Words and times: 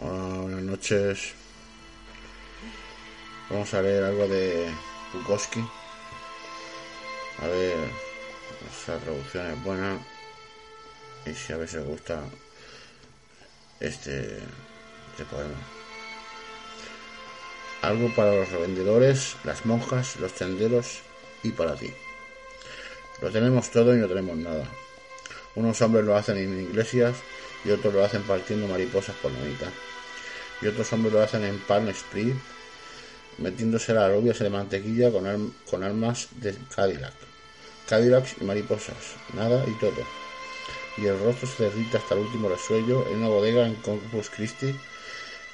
buenas 0.00 0.62
noches. 0.62 1.34
Vamos 3.50 3.72
a 3.74 3.82
leer 3.82 4.04
algo 4.04 4.26
de 4.28 4.70
Bukowski. 5.12 5.60
A 7.42 7.46
ver, 7.46 7.76
esa 8.70 8.96
traducción 8.98 9.46
es 9.50 9.62
buena. 9.62 9.98
Y 11.26 11.34
si 11.34 11.52
a 11.52 11.58
ver 11.58 11.68
si 11.68 11.76
os 11.76 11.84
gusta 11.84 12.22
este, 13.78 14.38
este 15.10 15.24
poema. 15.30 15.54
Algo 17.82 18.14
para 18.14 18.34
los 18.34 18.50
revendedores, 18.50 19.36
las 19.44 19.64
monjas, 19.66 20.16
los 20.16 20.32
tenderos 20.32 21.00
y 21.42 21.50
para 21.50 21.74
ti. 21.76 21.92
Lo 23.20 23.30
tenemos 23.30 23.70
todo 23.70 23.94
y 23.94 23.98
no 23.98 24.08
tenemos 24.08 24.36
nada. 24.36 24.64
Unos 25.54 25.80
hombres 25.82 26.04
lo 26.04 26.16
hacen 26.16 26.38
en 26.38 26.60
iglesias 26.60 27.16
y 27.64 27.70
otros 27.70 27.92
lo 27.94 28.04
hacen 28.04 28.22
partiendo 28.22 28.66
mariposas 28.66 29.14
por 29.16 29.32
la 29.32 29.40
mitad. 29.40 29.70
Y 30.62 30.66
otros 30.66 30.92
hombres 30.92 31.12
lo 31.12 31.22
hacen 31.22 31.44
en 31.44 31.58
Palm 31.60 31.88
Spring, 31.88 32.34
metiéndose 33.38 33.94
las 33.94 34.04
alubias 34.04 34.38
de 34.38 34.50
mantequilla 34.50 35.10
con, 35.10 35.54
con 35.68 35.82
armas 35.82 36.28
de 36.32 36.54
Cadillac. 36.74 37.14
Cadillacs 37.88 38.36
y 38.40 38.44
mariposas, 38.44 39.16
nada 39.34 39.64
y 39.66 39.72
todo. 39.80 40.04
Y 40.98 41.06
el 41.06 41.18
rostro 41.18 41.48
se 41.48 41.64
derrite 41.64 41.96
hasta 41.96 42.14
el 42.14 42.20
último 42.20 42.48
resuello 42.48 43.06
en 43.08 43.18
una 43.18 43.28
bodega 43.28 43.66
en 43.66 43.74
Corpus 43.76 44.30
Christi 44.30 44.74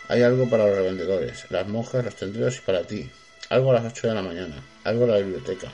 hay 0.09 0.23
algo 0.23 0.49
para 0.49 0.67
los 0.67 0.77
revendedores, 0.77 1.51
las 1.51 1.67
monjas, 1.67 2.05
los 2.05 2.15
tenderos 2.15 2.59
y 2.59 2.61
para 2.61 2.85
ti. 2.85 3.11
Algo 3.49 3.73
a 3.73 3.75
las 3.75 3.93
8 3.93 4.09
de 4.09 4.15
la 4.15 4.23
mañana, 4.23 4.55
algo 4.85 5.05
en 5.05 5.11
la 5.11 5.17
biblioteca, 5.19 5.69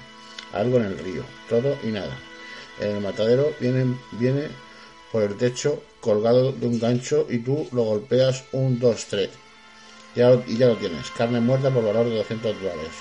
algo 0.55 0.79
en 0.79 0.85
el 0.85 0.99
río, 0.99 1.23
todo 1.51 1.79
y 1.83 1.89
nada. 1.89 2.17
En 2.81 2.97
el 2.97 3.03
matadero 3.03 3.55
viene, 3.61 3.95
viene 4.13 4.49
por 5.13 5.23
el 5.23 5.37
techo 5.37 5.83
colgado 6.01 6.53
de 6.53 6.67
un 6.67 6.81
gancho 6.81 7.27
y 7.29 7.39
tú 7.39 7.69
lo 7.73 7.83
golpeas 7.83 8.45
un, 8.53 8.81
dos, 8.81 9.07
tres. 9.07 9.31
Ya, 10.17 10.33
y 10.47 10.57
ya 10.57 10.67
lo 10.67 10.77
tienes, 10.77 11.11
carne 11.11 11.41
muerta 11.41 11.71
por 11.71 11.85
valor 11.85 12.07
de 12.07 12.17
200 12.17 12.57
dólares. 12.57 12.93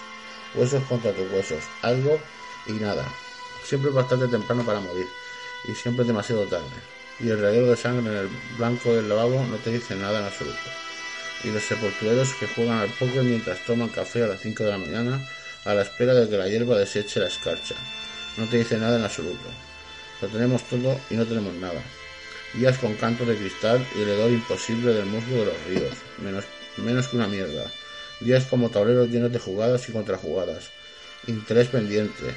Huesos 0.53 0.83
contra 0.83 1.11
tus 1.13 1.31
huesos, 1.31 1.63
algo 1.81 2.19
y 2.67 2.73
nada. 2.73 3.05
Siempre 3.65 3.91
bastante 3.91 4.27
temprano 4.27 4.65
para 4.65 4.79
morir 4.79 5.07
y 5.67 5.73
siempre 5.73 6.05
demasiado 6.05 6.45
tarde. 6.47 6.65
Y 7.19 7.29
el 7.29 7.41
rayero 7.41 7.67
de 7.67 7.77
sangre 7.77 8.11
en 8.11 8.19
el 8.19 8.29
blanco 8.57 8.93
del 8.93 9.09
lavabo 9.09 9.43
no 9.45 9.55
te 9.57 9.71
dice 9.71 9.95
nada 9.95 10.19
en 10.19 10.25
absoluto 10.25 10.69
y 11.43 11.49
los 11.49 11.63
sepultureros 11.63 12.33
que 12.35 12.47
juegan 12.47 12.79
al 12.79 12.89
póker 12.89 13.23
mientras 13.23 13.65
toman 13.65 13.89
café 13.89 14.23
a 14.23 14.27
las 14.27 14.41
5 14.41 14.63
de 14.63 14.69
la 14.69 14.77
mañana 14.77 15.27
a 15.65 15.73
la 15.73 15.83
espera 15.83 16.13
de 16.13 16.29
que 16.29 16.37
la 16.37 16.47
hierba 16.47 16.77
deseche 16.77 17.19
la 17.19 17.27
escarcha. 17.27 17.75
No 18.37 18.45
te 18.45 18.57
dice 18.57 18.77
nada 18.77 18.97
en 18.97 19.03
absoluto. 19.03 19.49
Lo 20.21 20.27
tenemos 20.27 20.63
todo 20.63 20.99
y 21.09 21.15
no 21.15 21.25
tenemos 21.25 21.53
nada. 21.55 21.81
Días 22.53 22.77
con 22.79 22.95
canto 22.95 23.25
de 23.25 23.37
cristal 23.37 23.87
y 23.95 24.01
el 24.01 24.09
hedor 24.09 24.29
imposible 24.29 24.93
del 24.93 25.05
musgo 25.05 25.37
de 25.37 25.45
los 25.45 25.63
ríos, 25.67 25.93
menos, 26.21 26.43
menos 26.75 27.07
que 27.07 27.15
una 27.15 27.27
mierda. 27.27 27.71
Días 28.19 28.45
como 28.45 28.69
tableros 28.69 29.07
llenos 29.07 29.31
de 29.31 29.39
jugadas 29.39 29.87
y 29.87 29.93
contrajugadas. 29.93 30.69
Interés 31.27 31.69
pendiente. 31.69 32.35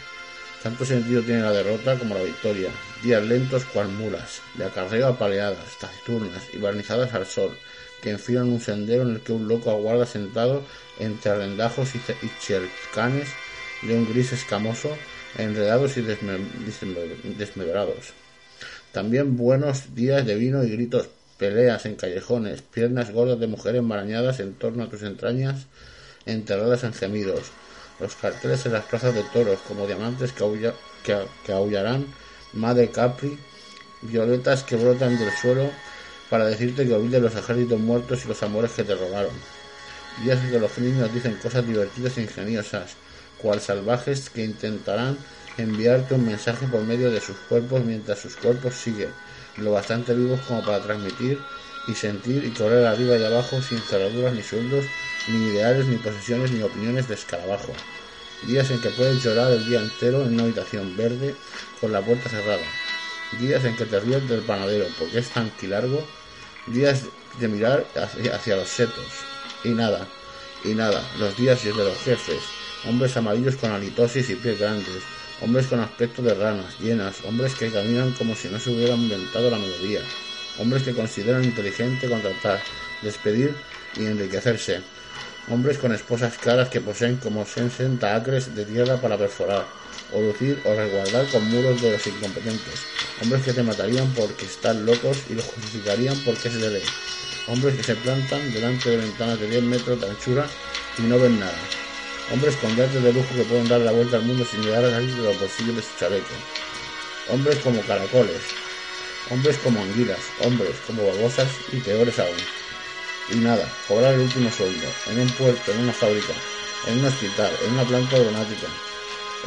Tanto 0.62 0.84
sentido 0.84 1.20
tiene 1.22 1.42
la 1.42 1.50
derrota 1.50 1.98
como 1.98 2.14
la 2.14 2.22
victoria. 2.22 2.70
Días 3.02 3.24
lentos 3.24 3.64
cual 3.64 3.88
mulas, 3.88 4.40
de 4.54 4.64
acarreo 4.64 5.08
apaleadas, 5.08 5.78
taciturnas 5.80 6.44
y 6.52 6.58
barnizadas 6.58 7.12
al 7.12 7.26
sol, 7.26 7.58
que 8.00 8.10
enfilan 8.10 8.52
un 8.52 8.60
sendero 8.60 9.02
en 9.02 9.16
el 9.16 9.20
que 9.20 9.32
un 9.32 9.48
loco 9.48 9.72
aguarda 9.72 10.06
sentado 10.06 10.64
entre 11.00 11.32
arrendajos 11.32 11.92
y, 11.96 12.00
chercanes 12.40 13.30
de 13.82 13.94
un 13.94 14.08
gris 14.08 14.32
escamoso, 14.32 14.96
enredados 15.36 15.96
y 15.96 16.02
desmebrados. 16.02 18.12
También 18.94 19.36
buenos 19.36 19.96
días 19.96 20.24
de 20.24 20.36
vino 20.36 20.62
y 20.62 20.70
gritos, 20.70 21.08
peleas 21.36 21.84
en 21.84 21.96
callejones, 21.96 22.62
piernas 22.62 23.10
gordas 23.10 23.40
de 23.40 23.48
mujeres 23.48 23.82
marañadas 23.82 24.38
en 24.38 24.54
torno 24.54 24.84
a 24.84 24.88
tus 24.88 25.02
entrañas, 25.02 25.66
enterradas 26.26 26.84
en 26.84 26.94
gemidos, 26.94 27.50
los 27.98 28.14
carteles 28.14 28.64
en 28.66 28.72
las 28.74 28.84
plazas 28.84 29.12
de 29.12 29.24
toros 29.32 29.58
como 29.66 29.88
diamantes 29.88 30.32
que, 30.32 31.22
que 31.44 31.52
aullarán, 31.52 32.06
madre 32.52 32.88
capri, 32.90 33.36
violetas 34.02 34.62
que 34.62 34.76
brotan 34.76 35.18
del 35.18 35.32
suelo 35.32 35.68
para 36.30 36.44
decirte 36.44 36.86
que 36.86 36.94
olvides 36.94 37.20
los 37.20 37.34
ejércitos 37.34 37.80
muertos 37.80 38.24
y 38.24 38.28
los 38.28 38.44
amores 38.44 38.70
que 38.70 38.84
te 38.84 38.94
robaron. 38.94 39.34
Días 40.22 40.38
en 40.38 40.52
que 40.52 40.60
los 40.60 40.78
niños 40.78 41.12
dicen 41.12 41.36
cosas 41.42 41.66
divertidas 41.66 42.16
e 42.16 42.22
ingeniosas, 42.22 42.94
cual 43.42 43.60
salvajes 43.60 44.30
que 44.30 44.44
intentarán 44.44 45.18
enviarte 45.58 46.14
un 46.14 46.26
mensaje 46.26 46.66
por 46.66 46.82
medio 46.82 47.10
de 47.10 47.20
sus 47.20 47.36
cuerpos 47.48 47.84
mientras 47.84 48.18
sus 48.18 48.36
cuerpos 48.36 48.74
siguen, 48.74 49.10
lo 49.56 49.72
bastante 49.72 50.14
vivos 50.14 50.40
como 50.46 50.64
para 50.64 50.82
transmitir 50.82 51.38
y 51.86 51.94
sentir 51.94 52.44
y 52.44 52.50
correr 52.50 52.86
arriba 52.86 53.16
y 53.16 53.24
abajo 53.24 53.60
sin 53.62 53.78
cerraduras 53.78 54.32
ni 54.34 54.42
sueldos, 54.42 54.84
ni 55.28 55.48
ideales, 55.48 55.86
ni 55.86 55.96
posesiones, 55.96 56.50
ni 56.50 56.62
opiniones 56.62 57.08
de 57.08 57.14
escarabajo. 57.14 57.72
Días 58.46 58.70
en 58.70 58.80
que 58.80 58.90
puedes 58.90 59.22
llorar 59.22 59.52
el 59.52 59.66
día 59.66 59.80
entero 59.80 60.22
en 60.22 60.34
una 60.34 60.44
habitación 60.44 60.96
verde 60.96 61.34
con 61.80 61.92
la 61.92 62.00
puerta 62.00 62.28
cerrada, 62.28 62.64
días 63.38 63.64
en 63.64 63.76
que 63.76 63.86
te 63.86 64.00
ríes 64.00 64.28
del 64.28 64.42
panadero 64.42 64.86
porque 64.98 65.18
es 65.18 65.28
tan 65.30 65.50
largo, 65.62 66.06
días 66.66 67.02
de 67.38 67.48
mirar 67.48 67.86
hacia, 67.94 68.56
los 68.56 68.68
setos, 68.68 69.06
y 69.64 69.70
nada, 69.70 70.06
y 70.64 70.74
nada, 70.74 71.02
los 71.18 71.36
días 71.36 71.62
de 71.64 71.72
los 71.72 71.98
jefes, 71.98 72.42
hombres 72.86 73.16
amarillos 73.16 73.56
con 73.56 73.72
halitosis 73.72 74.30
y 74.30 74.36
pies 74.36 74.58
grandes, 74.58 75.02
hombres 75.40 75.66
con 75.66 75.80
aspecto 75.80 76.22
de 76.22 76.34
ranas 76.34 76.78
llenas, 76.80 77.16
hombres 77.24 77.54
que 77.54 77.70
caminan 77.70 78.12
como 78.12 78.34
si 78.34 78.48
no 78.48 78.58
se 78.58 78.70
hubieran 78.70 79.00
inventado 79.00 79.50
la 79.50 79.58
melodía, 79.58 80.00
hombres 80.58 80.82
que 80.82 80.94
consideran 80.94 81.44
inteligente 81.44 82.08
contratar, 82.08 82.62
despedir 83.02 83.54
y 83.96 84.06
enriquecerse, 84.06 84.80
hombres 85.48 85.78
con 85.78 85.92
esposas 85.92 86.38
caras 86.38 86.68
que 86.68 86.80
poseen 86.80 87.16
como 87.16 87.44
60 87.44 88.14
acres 88.14 88.54
de 88.54 88.64
tierra 88.64 89.00
para 89.00 89.18
perforar, 89.18 89.66
o 90.12 90.20
lucir 90.20 90.60
o 90.64 90.74
resguardar 90.74 91.26
con 91.26 91.44
muros 91.50 91.80
de 91.82 91.92
los 91.92 92.06
incompetentes, 92.06 92.80
hombres 93.22 93.42
que 93.42 93.52
te 93.52 93.62
matarían 93.62 94.12
porque 94.14 94.44
están 94.44 94.86
locos 94.86 95.18
y 95.28 95.34
los 95.34 95.44
justificarían 95.44 96.16
porque 96.24 96.48
es 96.48 96.60
de 96.60 96.70
ley, 96.70 96.82
hombres 97.48 97.74
que 97.74 97.82
se 97.82 97.96
plantan 97.96 98.52
delante 98.52 98.90
de 98.90 98.96
ventanas 98.98 99.40
de 99.40 99.50
10 99.50 99.62
metros 99.64 100.00
de 100.00 100.08
anchura 100.08 100.46
y 100.98 101.02
no 101.02 101.18
ven 101.18 101.40
nada, 101.40 101.58
hombres 102.32 102.56
con 102.56 102.74
yates 102.76 103.02
de 103.02 103.12
lujo 103.12 103.34
que 103.34 103.44
pueden 103.44 103.68
dar 103.68 103.80
la 103.80 103.92
vuelta 103.92 104.16
al 104.16 104.22
mundo 104.22 104.44
sin 104.44 104.62
llegar 104.62 104.84
a 104.84 104.90
salir 104.90 105.14
de 105.14 105.22
los 105.22 105.40
bolsillos 105.40 105.76
de 105.76 105.82
su 105.82 105.96
chaleco, 105.98 106.34
hombres 107.30 107.58
como 107.58 107.80
caracoles, 107.82 108.42
hombres 109.30 109.56
como 109.58 109.82
anguilas, 109.82 110.20
hombres 110.40 110.76
como 110.86 111.06
babosas 111.06 111.48
y 111.72 111.80
peores 111.80 112.18
aún. 112.18 112.36
Y 113.30 113.36
nada, 113.36 113.66
cobrar 113.88 114.14
el 114.14 114.20
último 114.20 114.50
sueldo, 114.50 114.86
en 115.10 115.20
un 115.20 115.28
puerto, 115.30 115.72
en 115.72 115.80
una 115.80 115.92
fábrica, 115.92 116.34
en 116.86 116.98
un 116.98 117.06
hospital, 117.06 117.52
en 117.64 117.72
una 117.72 117.84
planta 117.84 118.16
aeronáutica, 118.16 118.68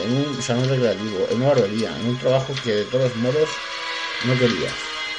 en 0.03 0.13
un 0.13 0.41
salón 0.41 0.69
recreativo, 0.69 1.27
en 1.29 1.37
una 1.37 1.53
barbería, 1.53 1.95
en 1.99 2.07
un 2.07 2.19
trabajo 2.19 2.53
que 2.63 2.73
de 2.73 2.85
todos 2.85 3.15
modos 3.17 3.49
no 4.25 4.37
querías. 4.37 4.73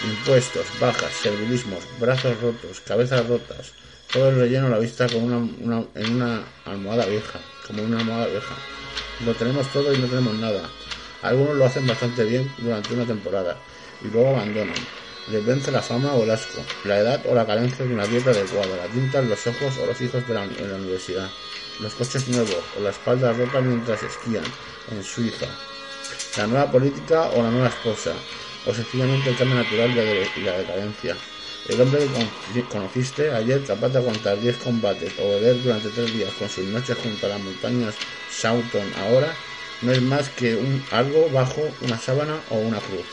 Impuestos, 0.04 0.66
bajas, 0.78 1.12
servilismos, 1.12 1.82
brazos 1.98 2.40
rotos, 2.40 2.80
cabezas 2.86 3.26
rotas, 3.26 3.72
todo 4.12 4.30
el 4.30 4.36
relleno 4.36 4.66
a 4.66 4.70
la 4.70 4.78
vista 4.78 5.06
con 5.08 5.22
una, 5.22 5.84
en 5.94 6.14
una 6.14 6.42
almohada 6.64 7.06
vieja, 7.06 7.40
como 7.66 7.82
una 7.82 7.98
almohada 7.98 8.26
vieja. 8.26 8.54
Lo 9.24 9.34
tenemos 9.34 9.70
todo 9.72 9.92
y 9.92 9.98
no 9.98 10.06
tenemos 10.06 10.34
nada. 10.34 10.62
Algunos 11.22 11.56
lo 11.56 11.64
hacen 11.64 11.86
bastante 11.86 12.24
bien 12.24 12.50
durante 12.58 12.94
una 12.94 13.04
temporada 13.04 13.56
y 14.02 14.08
luego 14.08 14.30
abandonan. 14.36 14.74
Les 15.30 15.44
vence 15.44 15.70
la 15.70 15.82
fama 15.82 16.14
o 16.14 16.22
el 16.22 16.30
asco, 16.30 16.62
la 16.84 16.98
edad 16.98 17.20
o 17.28 17.34
la 17.34 17.46
carencia 17.46 17.84
de 17.84 17.92
una 17.92 18.06
dieta 18.06 18.30
adecuada, 18.30 18.76
la 18.76 18.86
tinta 18.86 19.18
en 19.18 19.28
los 19.28 19.46
ojos 19.46 19.76
o 19.82 19.86
los 19.86 20.00
hijos 20.00 20.26
de 20.26 20.34
la, 20.34 20.44
en 20.44 20.70
la 20.70 20.76
universidad 20.76 21.28
los 21.80 21.94
coches 21.94 22.26
nuevos 22.28 22.56
o 22.76 22.82
la 22.82 22.90
espalda 22.90 23.32
rota 23.32 23.60
mientras 23.60 24.02
esquían 24.02 24.42
en 24.90 25.04
Suiza, 25.04 25.46
la 26.36 26.46
nueva 26.46 26.70
política 26.70 27.30
o 27.30 27.42
la 27.42 27.50
nueva 27.50 27.68
esposa, 27.68 28.12
o 28.66 28.74
sencillamente 28.74 29.30
el 29.30 29.36
cambio 29.36 29.56
natural 29.56 29.90
y 30.36 30.40
la 30.40 30.58
decadencia. 30.58 31.16
El 31.66 31.80
hombre 31.80 32.06
que 32.54 32.62
conociste 32.64 33.32
ayer 33.32 33.64
capaz 33.64 33.88
de 33.88 33.98
aguantar 33.98 34.40
10 34.40 34.56
combates 34.58 35.12
o 35.18 35.28
beber 35.28 35.62
durante 35.62 35.88
3 35.90 36.12
días 36.12 36.32
con 36.38 36.48
sus 36.48 36.64
noches 36.64 36.96
junto 37.02 37.26
a 37.26 37.30
las 37.30 37.40
montañas 37.40 37.94
Sauton 38.30 38.90
ahora 38.96 39.34
no 39.82 39.92
es 39.92 40.02
más 40.02 40.28
que 40.30 40.56
un 40.56 40.84
algo 40.90 41.28
bajo 41.30 41.62
una 41.82 41.98
sábana 41.98 42.40
o 42.50 42.56
una 42.56 42.78
cruz, 42.78 43.06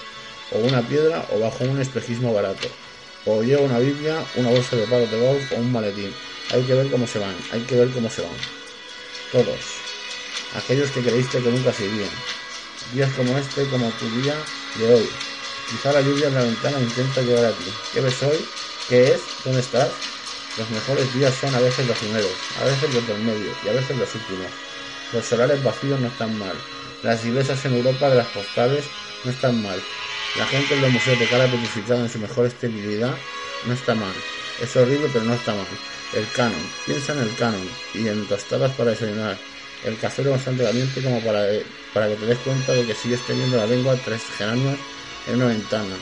o 0.52 0.60
una 0.60 0.82
piedra 0.82 1.26
o 1.32 1.40
bajo 1.40 1.64
un 1.64 1.80
espejismo 1.80 2.34
barato, 2.34 2.68
o 3.26 3.44
lleva 3.44 3.62
una 3.62 3.80
Biblia, 3.80 4.24
una 4.36 4.50
bolsa 4.50 4.76
de 4.76 4.88
palos 4.88 5.12
de 5.12 5.20
golf 5.20 5.52
o 5.52 5.56
un 5.56 5.72
maletín. 5.72 6.14
Hay 6.52 6.64
que 6.64 6.74
ver 6.74 6.90
cómo 6.90 7.08
se 7.08 7.20
van, 7.20 7.36
hay 7.52 7.62
que 7.62 7.76
ver 7.76 7.90
cómo 7.90 8.10
se 8.10 8.22
van. 8.22 8.38
Todos. 9.32 9.60
Aquellos 10.56 10.90
que 10.92 11.02
creíste 11.02 11.42
que 11.42 11.52
nunca 11.52 11.74
se 11.74 11.86
irían. 11.86 12.10
Días 12.94 13.12
como 13.14 13.38
este, 13.38 13.66
como 13.66 13.90
tu 13.92 14.10
día 14.22 14.36
de 14.78 14.94
hoy. 14.94 15.10
Quizá 15.70 15.92
la 15.92 16.02
lluvia 16.02 16.28
en 16.28 16.36
la 16.36 16.44
ventana 16.44 16.80
intenta 16.80 17.22
llegar 17.22 17.46
a 17.46 17.52
ti. 17.52 17.66
¿Qué 17.92 18.02
ves 18.02 18.22
hoy? 18.22 18.46
¿Qué 18.88 19.14
es? 19.14 19.22
¿Dónde 19.44 19.62
estás? 19.62 19.90
Los 20.58 20.70
mejores 20.70 21.12
días 21.16 21.34
son 21.34 21.54
a 21.56 21.60
veces 21.60 21.88
los 21.88 21.98
primeros, 21.98 22.32
a 22.62 22.66
veces 22.66 22.94
los 22.94 23.08
del 23.08 23.18
medio 23.24 23.52
y 23.66 23.70
a 23.70 23.74
veces 23.74 23.98
los 23.98 24.14
últimos. 24.14 24.48
Los 25.12 25.26
solares 25.26 25.64
vacíos 25.64 26.00
no 26.00 26.08
están 26.08 26.38
mal. 26.38 26.56
Las 27.02 27.26
iglesias 27.26 27.66
en 27.66 27.76
Europa 27.76 28.10
de 28.10 28.18
las 28.18 28.28
postales 28.28 28.86
no 29.24 29.32
están 29.32 29.62
mal. 29.64 29.82
La 30.38 30.46
gente 30.46 30.76
en 30.76 30.82
los 30.82 30.92
museos 30.92 31.20
de 31.20 31.28
cara 31.28 31.46
petrificada 31.46 32.02
en 32.02 32.10
su 32.10 32.20
mejor 32.20 32.46
esterilidad 32.46 33.16
no 33.66 33.74
está 33.74 33.96
mal. 33.96 34.14
Es 34.62 34.76
horrible, 34.76 35.10
pero 35.12 35.26
no 35.26 35.34
está 35.34 35.54
mal. 35.54 35.68
El 36.14 36.28
canon. 36.36 36.72
Piensa 36.86 37.14
en 37.14 37.20
el 37.20 37.36
canon 37.36 37.68
y 37.94 38.08
en 38.08 38.28
tostadas 38.28 38.72
para 38.74 38.92
desayunar. 38.92 39.38
El 39.84 39.98
café 39.98 40.24
lo 40.24 40.32
bastante 40.32 40.64
caliente 40.64 41.02
como 41.02 41.22
para, 41.22 41.48
para 41.94 42.08
que 42.08 42.16
te 42.16 42.26
des 42.28 42.38
cuenta 42.40 42.72
de 42.74 42.86
que 42.86 42.96
sigues 42.96 43.26
teniendo 43.26 43.58
la 43.58 43.66
lengua 43.66 43.98
tres 44.04 44.22
geranios 44.38 44.80
en 45.28 45.36
una 45.36 45.48
ventana. 45.48 45.96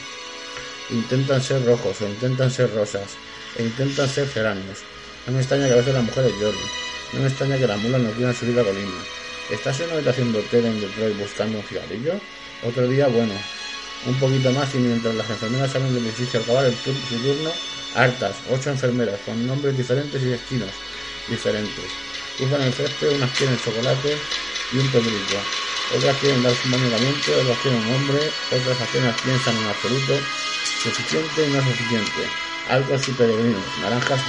Intentan 0.89 1.41
ser 1.41 1.65
rojos 1.65 2.01
o 2.01 2.07
intentan 2.07 2.51
ser 2.51 2.73
rosas 2.73 3.15
e 3.57 3.63
intentan 3.63 4.09
ser 4.09 4.27
geranios. 4.27 4.79
No 5.25 5.33
me 5.33 5.39
extraña 5.39 5.67
que 5.67 5.73
a 5.73 5.77
veces 5.77 5.93
las 5.93 6.03
mujeres 6.03 6.31
lloren. 6.39 6.59
No 7.13 7.19
me 7.21 7.27
extraña 7.27 7.57
que 7.57 7.67
las 7.67 7.79
mulas 7.79 8.01
no 8.01 8.11
quieran 8.11 8.35
subir 8.35 8.55
la 8.55 8.63
colina. 8.63 8.91
¿Estás 9.51 9.79
en 9.79 9.87
una 9.87 9.95
habitación 9.95 10.33
de 10.33 10.39
hotel 10.39 10.65
en 10.65 10.81
Detroit 10.81 11.17
buscando 11.17 11.57
un 11.59 11.63
cigarrillo? 11.63 12.13
Otro 12.63 12.87
día, 12.87 13.07
bueno, 13.07 13.33
un 14.05 14.19
poquito 14.19 14.51
más 14.51 14.73
y 14.75 14.79
mientras 14.79 15.15
las 15.15 15.29
enfermeras 15.29 15.71
salen 15.71 15.93
del 15.93 16.05
edificio 16.05 16.39
al 16.39 16.43
acabar 16.43 16.65
el 16.65 16.75
su 16.75 16.91
turno, 17.21 17.51
hartas, 17.95 18.35
ocho 18.49 18.69
enfermeras 18.69 19.19
con 19.25 19.45
nombres 19.45 19.77
diferentes 19.77 20.21
y 20.21 20.25
destinos 20.25 20.69
diferentes. 21.29 21.85
Cruzan 22.37 22.61
el 22.61 22.73
césped, 22.73 23.15
unas 23.15 23.31
quieren 23.37 23.59
chocolate 23.63 24.17
y 24.73 24.77
un 24.77 24.87
pedrito. 24.91 25.62
Otras 25.95 26.17
quieren 26.17 26.41
dar 26.41 26.53
un 26.65 26.71
baño 26.71 26.89
caliente, 26.89 27.35
otras 27.35 27.57
quieren 27.59 27.79
un 27.81 27.93
hombre, 27.93 28.31
otras 28.51 28.81
apenas 28.81 29.21
piensan 29.21 29.55
en 29.57 29.67
absoluto, 29.67 30.17
suficiente 30.81 31.47
y 31.47 31.51
no 31.51 31.61
suficiente. 31.61 32.27
Algo 32.69 32.95
y 32.95 33.11
peregrinos, 33.11 33.63
naranjas, 33.79 34.21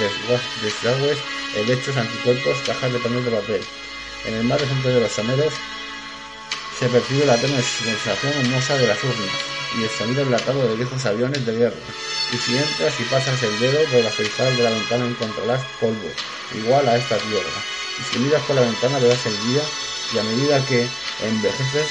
desagües, 0.61 1.17
helechos, 1.55 1.97
anticuerpos, 1.97 2.57
cajas 2.67 2.93
de 2.93 2.99
panel 2.99 3.25
de 3.25 3.31
papel. 3.31 3.61
En 4.25 4.33
el 4.35 4.43
mar 4.43 4.59
de 4.59 4.91
de 4.91 4.99
los 4.99 5.11
someros 5.11 5.53
se 6.77 6.87
percibe 6.89 7.25
la 7.25 7.37
tenue 7.37 7.61
sensación 7.63 8.33
humosa 8.45 8.77
de 8.77 8.87
las 8.87 9.03
urnas 9.03 9.55
y 9.77 9.83
el 9.83 9.89
sonido 9.89 10.21
enlatado 10.21 10.67
de 10.67 10.75
viejos 10.75 11.05
aviones 11.05 11.45
de 11.45 11.55
guerra. 11.55 11.75
Y 12.31 12.37
si 12.37 12.57
entras 12.57 12.99
y 12.99 13.03
pasas 13.03 13.41
el 13.41 13.59
dedo 13.59 13.79
por 13.85 14.03
la 14.03 14.11
cristal 14.11 14.55
de 14.55 14.63
la 14.63 14.69
ventana 14.69 15.05
encontrarás 15.07 15.63
polvo, 15.79 16.11
igual 16.53 16.87
a 16.87 16.97
esta 16.97 17.17
tierra. 17.17 17.49
Y 17.99 18.03
si 18.03 18.19
miras 18.19 18.43
por 18.43 18.55
la 18.55 18.61
ventana 18.61 18.99
verás 18.99 19.25
el 19.25 19.47
día 19.47 19.61
y 20.13 20.17
a 20.19 20.23
medida 20.23 20.65
que 20.65 20.87
envejeces 21.21 21.87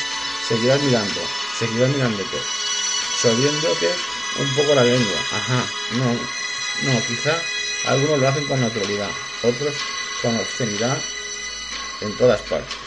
seguirás 0.49 0.81
mirando, 0.82 1.21
seguirás 1.59 1.91
mirándote, 1.91 2.38
sorbiéndote 3.21 3.94
un 4.38 4.55
poco 4.55 4.75
la 4.75 4.85
lengua. 4.85 5.21
Ajá, 5.32 5.67
no, 5.93 6.12
no, 6.12 7.06
quizá 7.06 7.41
algunos 7.87 8.19
lo 8.19 8.29
hacen 8.29 8.47
con 8.47 8.61
naturalidad, 8.61 9.11
otros 9.43 9.75
con 10.23 10.37
obscenidad 10.37 10.99
en 12.00 12.17
todas 12.17 12.41
partes. 12.43 12.83